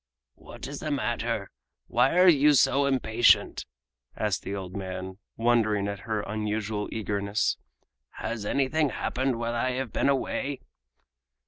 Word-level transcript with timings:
"What 0.33 0.65
is 0.67 0.79
the 0.79 0.89
matter? 0.89 1.51
Why 1.85 2.17
are 2.17 2.27
you 2.27 2.53
so 2.53 2.87
impatient?" 2.87 3.67
asked 4.17 4.41
the 4.41 4.55
old 4.55 4.75
man, 4.75 5.19
wondering 5.37 5.87
at 5.87 5.99
her 6.09 6.21
unusual 6.21 6.89
eagerness. 6.91 7.57
"Has 8.15 8.43
anything 8.43 8.89
happened 8.89 9.37
while 9.37 9.53
I 9.53 9.73
have 9.73 9.93
been 9.93 10.09
away?" 10.09 10.61